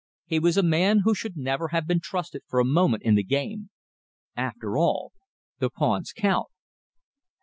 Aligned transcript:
He 0.25 0.39
was 0.39 0.57
a 0.57 0.63
man 0.63 1.01
who 1.03 1.13
should 1.13 1.37
never 1.37 1.67
have 1.67 1.85
been 1.85 1.99
trusted 1.99 2.41
for 2.47 2.59
a 2.59 2.65
moment 2.65 3.03
in 3.03 3.13
the 3.13 3.23
game. 3.23 3.69
After 4.35 4.75
all, 4.75 5.11
the 5.59 5.69
pawns 5.69 6.11
count...." 6.11 6.47